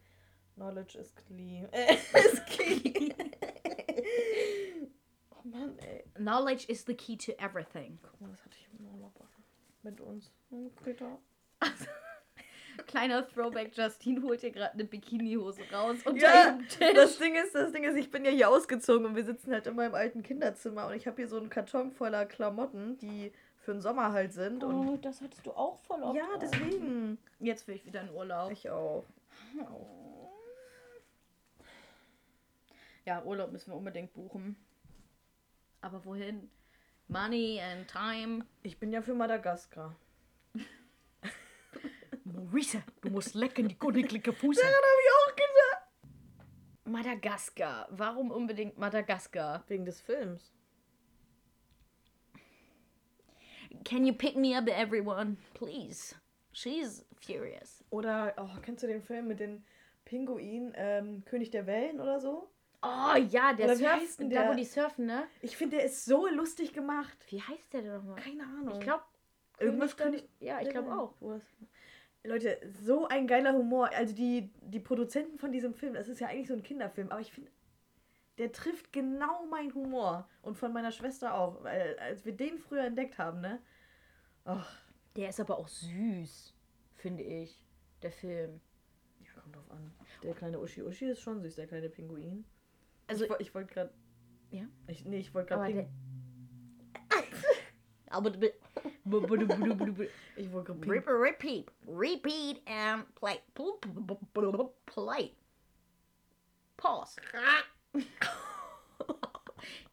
[0.54, 1.64] Knowledge is key.
[1.72, 3.12] Äh, is key.
[5.30, 6.04] oh Mann, ey.
[6.16, 7.98] Knowledge is the key to everything.
[8.02, 9.12] Guck mal, das hatte ich im Urlaub
[9.82, 10.32] mit uns.
[10.50, 11.18] Hm, Greta.
[12.86, 16.94] Kleiner Throwback, Justine holt hier gerade eine Bikinihose raus unter Ja, Tisch.
[16.94, 19.66] Das Ding ist, das Ding ist, ich bin ja hier ausgezogen und wir sitzen halt
[19.66, 23.72] in meinem alten Kinderzimmer und ich habe hier so einen Karton voller Klamotten, die für
[23.72, 24.62] den Sommer halt sind.
[24.62, 26.16] Und Oh, das hattest du auch voll oft.
[26.16, 26.40] ja, an.
[26.40, 27.18] deswegen.
[27.40, 28.50] Jetzt will ich wieder in Urlaub.
[28.52, 29.04] Ich auch.
[33.04, 34.56] Ja, Urlaub müssen wir unbedingt buchen.
[35.80, 36.50] Aber wohin?
[37.08, 38.44] Money and time.
[38.62, 39.94] Ich bin ja für Madagaskar.
[42.46, 44.62] Maurice, du musst lecken die königliche Fuße.
[44.62, 46.84] habe ich auch gesagt.
[46.84, 47.88] Madagaskar.
[47.90, 49.64] Warum unbedingt Madagaskar?
[49.66, 50.52] Wegen des Films.
[53.84, 55.36] Can you pick me up, everyone?
[55.54, 56.14] Please.
[56.52, 57.84] She's furious.
[57.90, 59.64] Oder, oh, kennst du den Film mit den
[60.04, 62.48] Pinguinen, ähm, König der Wellen oder so?
[62.82, 65.26] Oh ja, der Oder wie Surf, heißt denn da wo die surfen, ne?
[65.42, 67.18] Ich finde, der ist so lustig gemacht.
[67.28, 68.16] Wie heißt der denn nochmal?
[68.20, 68.74] Keine Ahnung.
[68.74, 69.02] Ich glaube,
[69.58, 70.30] irgendwas König König.
[70.40, 71.14] Ja, ich glaube auch.
[71.18, 71.56] Wo ist-
[72.26, 73.90] Leute, so ein geiler Humor.
[73.94, 77.20] Also die, die Produzenten von diesem Film, das ist ja eigentlich so ein Kinderfilm, aber
[77.20, 77.50] ich finde,
[78.38, 80.28] der trifft genau meinen Humor.
[80.42, 81.62] Und von meiner Schwester auch.
[81.64, 83.60] Weil als wir den früher entdeckt haben, ne?
[84.44, 84.78] Ach,
[85.16, 86.54] Der ist aber auch süß,
[86.94, 87.62] finde ich.
[88.02, 88.60] Der Film.
[89.20, 89.90] ja, kommt drauf an.
[90.22, 92.44] Der kleine Uschi Uschi ist schon süß, der kleine Pinguin.
[93.06, 93.90] Also, ich, ich wollte gerade.
[94.50, 94.64] Ja?
[94.86, 95.72] Ich, nee, ich wollte gerade.
[95.72, 95.82] der.
[95.82, 95.88] Ping-
[97.08, 98.05] aber der.
[100.36, 103.40] Ich wollte Repeat, repeat, repeat and play.
[104.86, 105.32] Play.
[106.76, 107.16] Pause.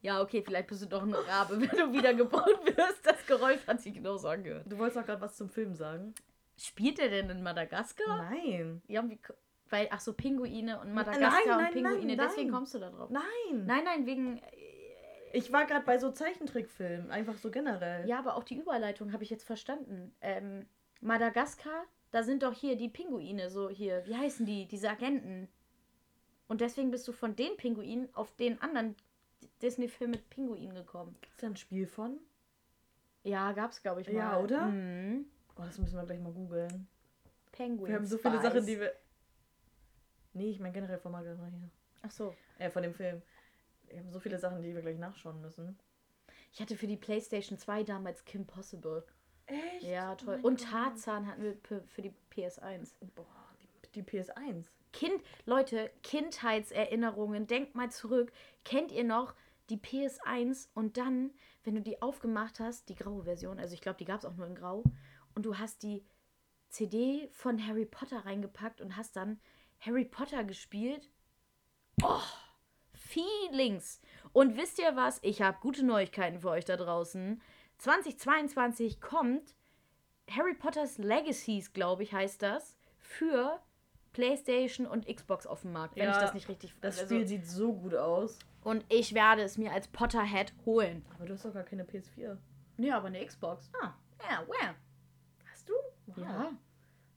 [0.04, 3.06] Ja, okay, vielleicht bist du doch ein Rabe, wenn du wiedergeboren wirst.
[3.06, 4.66] Das Geräusch hat sich genauso angehört.
[4.66, 6.14] Du wolltest auch gerade was zum Film sagen?
[6.58, 8.30] Spielt er denn in Madagaskar?
[8.30, 8.82] Nein.
[8.86, 9.18] Ja, wie,
[9.70, 12.54] weil, ach so, Pinguine und Nein, Madagaskar nein, und Pinguine, nein, deswegen nein.
[12.54, 13.08] kommst du da drauf.
[13.10, 13.64] Nein.
[13.64, 14.40] Nein, nein, wegen.
[15.34, 18.08] Ich war gerade bei so Zeichentrickfilmen, einfach so generell.
[18.08, 20.14] Ja, aber auch die Überleitung habe ich jetzt verstanden.
[20.20, 20.64] Ähm,
[21.00, 24.66] Madagaskar, da sind doch hier die Pinguine, so hier, wie heißen die?
[24.66, 25.48] Diese Agenten.
[26.46, 28.94] Und deswegen bist du von den Pinguinen auf den anderen
[29.60, 31.16] Disney-Film mit Pinguinen gekommen.
[31.28, 32.18] Ist da ein Spiel von?
[33.24, 34.14] Ja, gab's, glaube ich, mal.
[34.14, 34.66] Ja, oder?
[34.66, 35.26] Mhm.
[35.56, 36.86] Oh, das müssen wir gleich mal googeln.
[37.50, 38.52] Penguin Wir haben so viele Spies.
[38.52, 38.92] Sachen, die wir.
[40.32, 41.70] Nee, ich meine generell von hier.
[42.02, 42.34] Ach so.
[42.58, 43.22] Äh, von dem Film.
[43.88, 45.78] Wir haben so viele Sachen, die wir gleich nachschauen müssen.
[46.52, 49.04] Ich hatte für die PlayStation 2 damals Kim Possible.
[49.46, 49.82] Echt?
[49.82, 50.36] Ja, toll.
[50.36, 50.62] mein Und.
[50.62, 52.94] Tarzan hatten wir für für die PS1.
[53.14, 53.26] Boah,
[53.62, 54.66] die, die PS1.
[54.92, 58.32] Kind, Leute, Kindheitserinnerungen, denkt mal zurück.
[58.64, 59.34] Kennt ihr noch
[59.68, 61.32] die PS1 und dann,
[61.64, 64.36] wenn du die aufgemacht hast, die graue Version, also ich glaube, die gab es auch
[64.36, 64.84] nur in grau,
[65.34, 66.04] und du hast die
[66.68, 69.40] CD von Harry Potter reingepackt und hast dann
[69.80, 71.10] Harry Potter gespielt?
[72.02, 72.20] Oh,
[73.18, 74.00] Feelings.
[74.32, 75.20] Und wisst ihr was?
[75.22, 77.40] Ich habe gute Neuigkeiten für euch da draußen.
[77.78, 79.54] 2022 kommt
[80.30, 83.60] Harry Potters Legacies, glaube ich, heißt das, für
[84.12, 87.26] PlayStation und Xbox auf dem Markt, wenn Ja, ich das nicht richtig Das also- Spiel
[87.26, 88.38] sieht so gut aus.
[88.62, 91.04] Und ich werde es mir als Potterhead holen.
[91.14, 92.36] Aber du hast doch gar keine PS4.
[92.78, 93.70] Nee, aber eine Xbox.
[93.80, 93.92] Ah,
[94.28, 94.74] Ja, where?
[95.52, 95.74] hast du?
[96.06, 96.18] Wow.
[96.18, 96.50] Ja.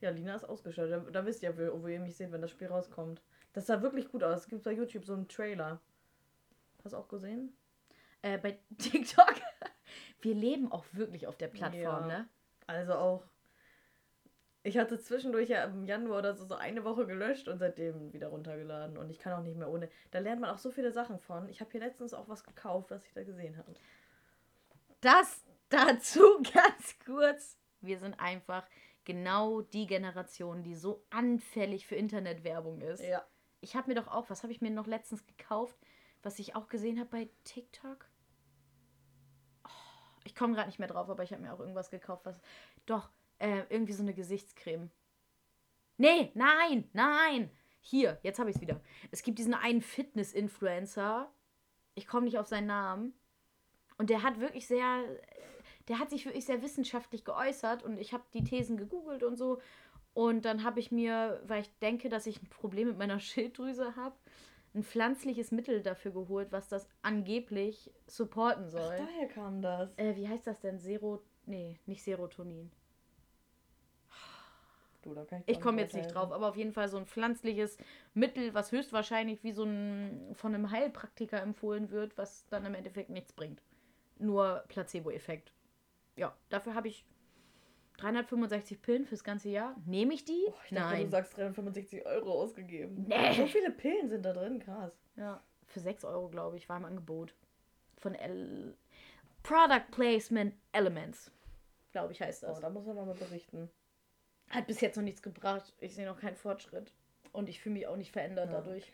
[0.01, 0.91] Ja, Lina ist ausgestellt.
[0.91, 3.21] Da, da wisst ihr, wo, wo ihr mich seht, wenn das Spiel rauskommt.
[3.53, 4.41] Das sah wirklich gut aus.
[4.41, 5.79] Es gibt bei YouTube so einen Trailer.
[6.93, 7.55] Du auch gesehen?
[8.21, 9.35] Äh, bei TikTok.
[10.21, 12.07] Wir leben auch wirklich auf der Plattform, Ja.
[12.07, 12.29] ne?
[12.65, 13.23] Also auch.
[14.63, 18.27] Ich hatte zwischendurch ja im Januar oder so, so eine Woche gelöscht und seitdem wieder
[18.27, 18.97] runtergeladen.
[18.97, 19.89] Und ich kann auch nicht mehr ohne.
[20.11, 21.47] Da lernt man auch so viele Sachen von.
[21.47, 23.73] Ich habe hier letztens auch was gekauft, was ich da gesehen habe.
[25.01, 27.57] Das dazu ganz kurz.
[27.81, 28.67] Wir sind einfach
[29.05, 33.01] genau die Generation, die so anfällig für Internetwerbung ist.
[33.03, 33.25] Ja.
[33.61, 35.77] Ich habe mir doch auch, was habe ich mir noch letztens gekauft,
[36.27, 38.05] was ich auch gesehen habe bei TikTok?
[39.63, 39.69] Oh,
[40.25, 42.41] ich komme gerade nicht mehr drauf, aber ich habe mir auch irgendwas gekauft, was.
[42.85, 43.09] Doch,
[43.39, 44.91] äh, irgendwie so eine Gesichtscreme.
[45.95, 47.49] Nee, nein, nein.
[47.79, 48.81] Hier, jetzt habe ich es wieder.
[49.09, 51.31] Es gibt diesen einen Fitness-Influencer.
[51.95, 53.13] Ich komme nicht auf seinen Namen.
[53.97, 55.03] Und der hat wirklich sehr.
[55.87, 59.61] Der hat sich wirklich sehr wissenschaftlich geäußert und ich habe die Thesen gegoogelt und so.
[60.13, 63.95] Und dann habe ich mir, weil ich denke, dass ich ein Problem mit meiner Schilddrüse
[63.95, 64.17] habe,
[64.77, 68.81] ein pflanzliches Mittel dafür geholt, was das angeblich supporten soll.
[68.93, 69.89] Ach, daher kam das.
[69.97, 70.79] Äh, wie heißt das denn?
[70.79, 71.21] Sero.
[71.45, 72.71] Nee, nicht Serotonin.
[75.01, 77.77] Du, da kann Ich komme jetzt nicht drauf, aber auf jeden Fall so ein pflanzliches
[78.13, 83.09] Mittel, was höchstwahrscheinlich wie so ein von einem Heilpraktiker empfohlen wird, was dann im Endeffekt
[83.09, 83.61] nichts bringt.
[84.19, 85.53] Nur Placebo-Effekt.
[86.15, 87.05] Ja, dafür habe ich
[87.97, 89.75] 365 Pillen fürs ganze Jahr.
[89.85, 90.45] Nehme ich die?
[90.47, 93.05] Oh, ich dachte, du sagst 365 Euro ausgegeben.
[93.07, 93.33] Nee.
[93.33, 94.93] So viele Pillen sind da drin, krass.
[95.15, 97.33] Ja, für 6 Euro, glaube ich, war im Angebot.
[97.97, 98.75] Von L
[99.43, 101.31] Product Placement Elements.
[101.91, 102.57] Glaube ich, heißt das.
[102.57, 103.69] Oh, da muss man mal berichten.
[104.49, 105.73] Hat bis jetzt noch nichts gebracht.
[105.79, 106.93] Ich sehe noch keinen Fortschritt.
[107.31, 108.91] Und ich fühle mich auch nicht verändert Ja, dadurch.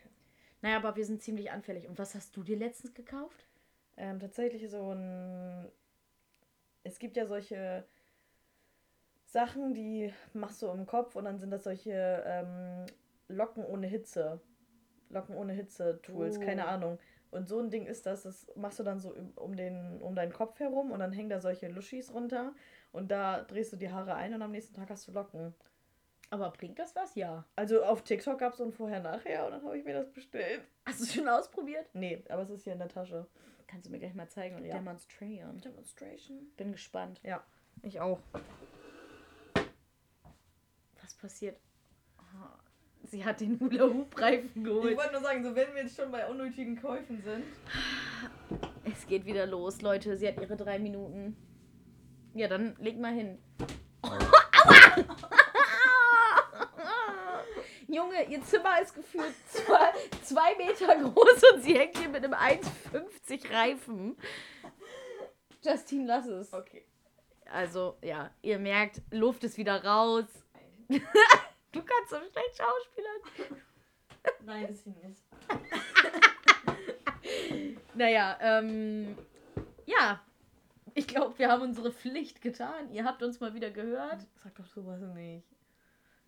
[0.62, 1.88] Naja, aber wir sind ziemlich anfällig.
[1.88, 3.46] Und was hast du dir letztens gekauft?
[3.96, 5.70] Ähm, tatsächlich so ein.
[6.82, 7.84] Es gibt ja solche
[9.34, 12.86] Sachen, die machst du im Kopf und dann sind das solche ähm,
[13.26, 14.40] Locken ohne Hitze.
[15.10, 16.40] Locken ohne Hitze-Tools, Oh.
[16.40, 16.98] keine Ahnung.
[17.32, 20.14] Und so ein Ding ist das, das machst du dann so um- um, den, um
[20.14, 22.54] deinen Kopf herum und dann hängen da solche Luschis runter
[22.92, 25.52] und da drehst du die Haare ein und am nächsten Tag hast du Locken.
[26.30, 27.16] Aber bringt das was?
[27.16, 27.44] Ja.
[27.56, 30.62] Also auf TikTok gab es so ein Vorher-Nachher und dann habe ich mir das bestellt.
[30.86, 31.86] Hast du es schon ausprobiert?
[31.92, 33.26] Nee, aber es ist hier in der Tasche.
[33.66, 34.74] Kannst du mir gleich mal zeigen und Ja.
[34.76, 35.60] demonstrieren.
[35.60, 36.38] Demonstration.
[36.56, 37.20] Bin gespannt.
[37.24, 37.42] Ja,
[37.82, 38.20] ich auch.
[41.24, 41.56] Passiert?
[42.18, 42.58] Ah,
[43.04, 44.94] Sie hat den Hula-Hoop-Reifen Ich geholt.
[44.94, 47.44] wollte nur sagen, so wenn wir jetzt schon bei unnötigen Käufen sind.
[48.84, 50.18] Es geht wieder los, Leute.
[50.18, 51.34] Sie hat ihre drei Minuten.
[52.34, 53.38] Ja, dann leg mal hin.
[54.02, 54.18] Aua!
[57.88, 59.92] Junge, ihr Zimmer ist gefühlt zwei,
[60.24, 64.14] zwei Meter groß und sie hängt hier mit einem 1,50 Reifen.
[65.62, 66.52] Justine, lass es.
[66.52, 66.84] Okay.
[67.50, 70.26] Also, ja, ihr merkt, Luft ist wieder raus.
[71.72, 73.20] Du kannst so schlecht schauspielern.
[74.44, 75.24] Nein, das hier nicht.
[77.94, 79.16] Naja, ähm,
[79.86, 80.20] ja.
[80.94, 82.92] Ich glaube, wir haben unsere Pflicht getan.
[82.92, 84.26] Ihr habt uns mal wieder gehört.
[84.42, 85.46] Sag doch sowas nicht.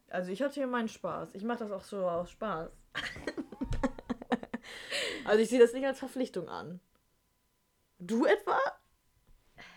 [0.08, 1.34] Also ich hatte hier meinen Spaß.
[1.34, 2.70] Ich mache das auch so aus Spaß.
[5.24, 6.80] also ich sehe das nicht als Verpflichtung an.
[7.98, 8.58] Du etwa?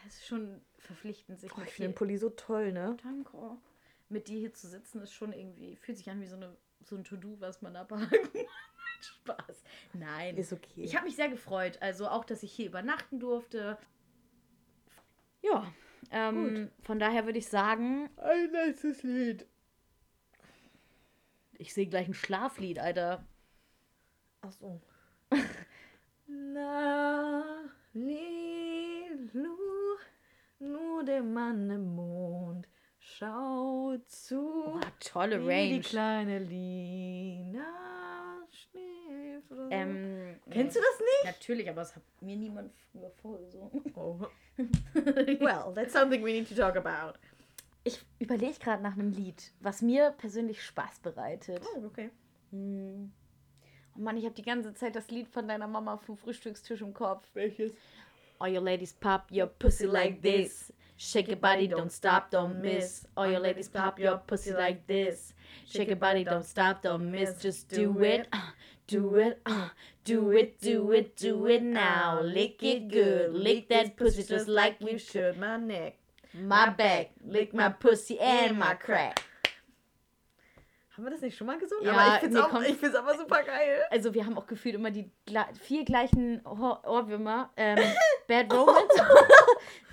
[0.08, 2.98] Es ist schon verpflichtend, sich mit ich finde den Pulli so toll, ne?
[3.04, 3.58] Danke.
[4.10, 6.96] Mit dir hier zu sitzen, ist schon irgendwie, fühlt sich an wie so, eine, so
[6.96, 8.46] ein To-Do, was man abhaken muss.
[9.02, 9.64] Spaß.
[9.94, 10.36] Nein.
[10.36, 10.84] Ist okay.
[10.84, 11.78] Ich habe mich sehr gefreut.
[11.82, 13.78] Also auch, dass ich hier übernachten durfte.
[15.42, 15.72] Ja,
[16.12, 19.46] ähm, von daher würde ich sagen, ein letztes Lied.
[21.58, 23.26] ich sehe gleich ein Schlaflied, Alter.
[24.42, 24.82] Ach so.
[26.28, 27.44] La,
[27.94, 29.58] li, lu,
[30.60, 32.09] nur der Mann im Mond
[33.20, 34.40] schaut zu.
[34.66, 35.74] Oh, tolle wie Range.
[35.74, 37.64] die kleine Lina
[38.50, 39.72] schläft oder so.
[39.72, 41.26] Ähm, Kennst nee, du das nicht?
[41.26, 43.84] Natürlich, aber es hat mir niemand früher vorgesungen.
[43.96, 44.20] Oh.
[44.94, 47.18] Well, that's something we need to talk about.
[47.86, 51.62] Ich überlege gerade nach einem Lied, was mir persönlich Spaß bereitet.
[51.76, 52.10] Oh, okay.
[52.52, 53.12] Hm.
[53.96, 56.94] Oh Mann, ich habe die ganze Zeit das Lied von deiner Mama vom Frühstückstisch im
[56.94, 57.26] Kopf.
[57.34, 57.72] Welches?
[58.40, 60.74] All your ladies pop your pussy like this.
[61.02, 63.08] Shake your body, don't stop, don't miss.
[63.16, 65.34] All your ladies pop your pussy like this.
[65.66, 67.42] Shake your body, don't stop, don't miss.
[67.42, 68.50] Just do it, uh,
[68.86, 69.70] do it, uh,
[70.04, 72.20] do it, do it, do it now.
[72.22, 75.40] Lick it good, lick that pussy just like you should.
[75.40, 75.96] My neck.
[76.34, 79.22] My back, lick my pussy and my crack.
[80.98, 81.86] Haben wir das nicht schon mal gesungen?
[81.86, 82.64] Ja, aber ich nee, komm.
[82.64, 83.84] ich find's aber super geil.
[83.90, 85.10] Also wir haben auch gefühlt immer die
[85.62, 87.52] vier gleichen Ohr Ohrwürmer.
[87.56, 87.78] Ähm,
[88.28, 88.94] Bad Romance.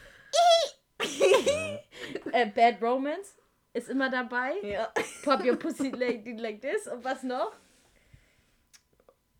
[2.32, 3.36] äh, Bad Romance
[3.72, 4.54] ist immer dabei.
[4.62, 4.92] Ja.
[5.24, 6.86] Pop your pussy like, like this.
[6.86, 7.52] Und was noch?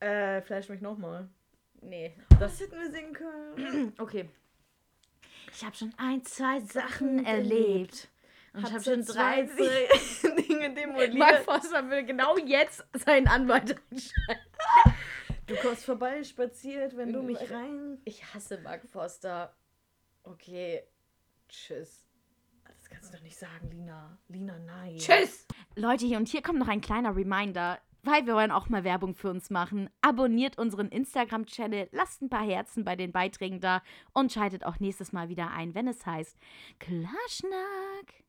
[0.00, 1.28] Äh, flash mich nochmal.
[1.80, 2.14] Nee.
[2.38, 3.92] Das hätten wir singen können.
[3.98, 4.28] Okay.
[5.52, 8.08] Ich habe schon ein, zwei Sachen erlebt.
[8.52, 9.42] Und ich habe schon drei...
[10.48, 11.14] Dinge demoliert.
[11.14, 14.96] Mark Forster würde genau jetzt seinen Anwalt einschalten.
[15.46, 18.00] Du kommst vorbei, spaziert, wenn du mich rein.
[18.04, 19.54] Ich hasse Mark Forster.
[20.24, 20.82] Okay.
[21.48, 22.05] Tschüss.
[22.96, 24.18] Das kannst du doch nicht sagen, Lina.
[24.28, 24.96] Lina, nein.
[24.96, 25.46] Tschüss!
[25.74, 29.14] Leute, hier und hier kommt noch ein kleiner Reminder, weil wir wollen auch mal Werbung
[29.14, 29.90] für uns machen.
[30.00, 33.82] Abonniert unseren Instagram-Channel, lasst ein paar Herzen bei den Beiträgen da
[34.14, 36.38] und schaltet auch nächstes Mal wieder ein, wenn es heißt
[36.78, 38.25] Klarschnack.